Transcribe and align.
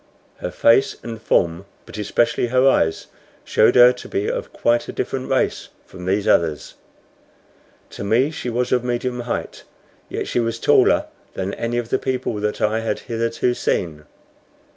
Her 0.37 0.49
face 0.49 0.95
and 1.03 1.21
form, 1.21 1.65
but 1.85 1.99
especially 1.99 2.47
her 2.47 2.67
eyes, 2.67 3.05
showed 3.43 3.75
her 3.75 3.93
to 3.93 4.09
be 4.09 4.27
of 4.27 4.51
quite 4.51 4.87
a 4.87 4.91
different 4.91 5.29
race 5.29 5.69
from 5.85 6.05
these 6.07 6.27
others. 6.27 6.73
To 7.91 8.03
me 8.03 8.31
she 8.31 8.49
was 8.49 8.71
of 8.71 8.83
medium 8.83 9.19
height, 9.19 9.63
yet 10.09 10.27
she 10.27 10.39
was 10.39 10.57
taller 10.57 11.05
than 11.35 11.53
any 11.53 11.77
of 11.77 11.89
the 11.89 11.99
people 11.99 12.31
here 12.33 12.41
that 12.41 12.61
I 12.61 12.79
had 12.79 13.01
hitherto 13.01 13.53
seen. 13.53 14.05